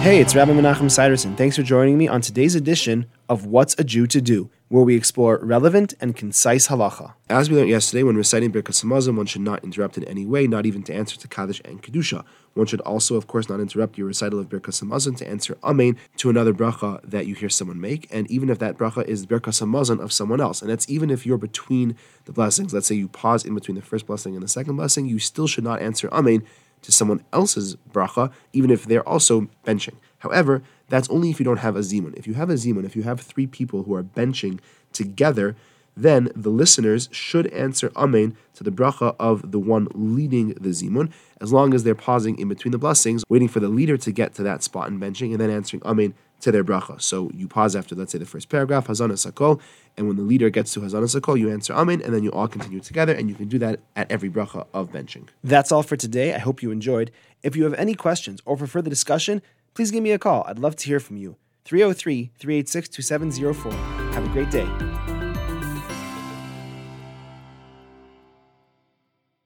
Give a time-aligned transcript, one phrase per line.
[0.00, 1.36] Hey, it's Rabbi Menachem Siderson.
[1.36, 4.96] Thanks for joining me on today's edition of What's a Jew to Do, where we
[4.96, 7.12] explore relevant and concise halacha.
[7.28, 10.46] As we learned yesterday, when reciting Birkas Hamazon, one should not interrupt in any way,
[10.46, 12.24] not even to answer to Kaddish and Kedusha.
[12.54, 15.98] One should also, of course, not interrupt your recital of Birkas Hamazon to answer Amen
[16.16, 19.60] to another bracha that you hear someone make, and even if that bracha is Birkas
[19.60, 21.94] Hamazon of someone else, and that's even if you're between
[22.24, 22.72] the blessings.
[22.72, 25.46] Let's say you pause in between the first blessing and the second blessing, you still
[25.46, 26.42] should not answer Amen
[26.82, 29.94] to someone else's bracha, even if they're also benching.
[30.18, 32.16] However, that's only if you don't have a zimun.
[32.16, 34.60] If you have a zimun, if you have three people who are benching
[34.92, 35.56] together,
[35.96, 41.10] then the listeners should answer Amen to the bracha of the one leading the zimun,
[41.40, 44.34] as long as they're pausing in between the blessings, waiting for the leader to get
[44.34, 47.00] to that spot and benching, and then answering Amen to their bracha.
[47.00, 49.60] So you pause after, let's say, the first paragraph, Hazan es Hakol,
[49.96, 52.32] and when the leader gets to Hazan es Hakol, you answer Amen, and then you
[52.32, 55.28] all continue together, and you can do that at every bracha of benching.
[55.44, 56.34] That's all for today.
[56.34, 57.10] I hope you enjoyed.
[57.42, 59.42] If you have any questions or for further discussion,
[59.74, 60.44] please give me a call.
[60.46, 61.36] I'd love to hear from you.
[61.64, 63.72] 303 386 2704.
[64.12, 65.19] Have a great day.